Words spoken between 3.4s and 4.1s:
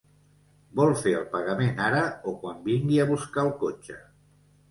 el cotxe?